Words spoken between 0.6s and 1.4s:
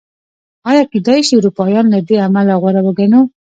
ایا کېدای شي